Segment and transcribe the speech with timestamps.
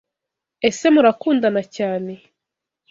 [0.69, 2.13] Ese Murakundana cyane?